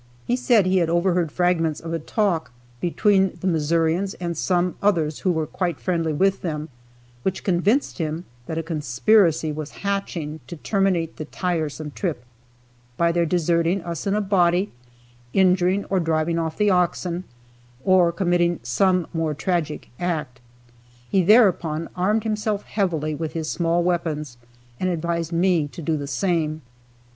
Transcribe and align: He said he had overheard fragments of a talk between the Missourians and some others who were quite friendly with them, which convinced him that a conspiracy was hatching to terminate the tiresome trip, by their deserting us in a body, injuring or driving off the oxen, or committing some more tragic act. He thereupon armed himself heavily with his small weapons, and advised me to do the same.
He 0.25 0.35
said 0.35 0.65
he 0.65 0.79
had 0.79 0.89
overheard 0.89 1.31
fragments 1.31 1.79
of 1.79 1.93
a 1.93 1.99
talk 1.99 2.51
between 2.79 3.37
the 3.39 3.45
Missourians 3.45 4.15
and 4.15 4.35
some 4.35 4.73
others 4.81 5.19
who 5.19 5.31
were 5.31 5.45
quite 5.45 5.79
friendly 5.79 6.11
with 6.11 6.41
them, 6.41 6.69
which 7.21 7.43
convinced 7.43 7.99
him 7.99 8.25
that 8.47 8.57
a 8.57 8.63
conspiracy 8.63 9.51
was 9.51 9.69
hatching 9.85 10.39
to 10.47 10.55
terminate 10.55 11.17
the 11.17 11.25
tiresome 11.25 11.91
trip, 11.91 12.25
by 12.97 13.11
their 13.11 13.27
deserting 13.27 13.83
us 13.83 14.07
in 14.07 14.15
a 14.15 14.21
body, 14.21 14.71
injuring 15.33 15.85
or 15.85 15.99
driving 15.99 16.39
off 16.39 16.57
the 16.57 16.71
oxen, 16.71 17.23
or 17.85 18.11
committing 18.11 18.59
some 18.63 19.05
more 19.13 19.35
tragic 19.35 19.91
act. 19.99 20.41
He 21.11 21.21
thereupon 21.23 21.89
armed 21.95 22.23
himself 22.23 22.63
heavily 22.63 23.13
with 23.13 23.33
his 23.33 23.51
small 23.51 23.83
weapons, 23.83 24.37
and 24.79 24.89
advised 24.89 25.31
me 25.31 25.67
to 25.67 25.81
do 25.83 25.95
the 25.95 26.07
same. 26.07 26.63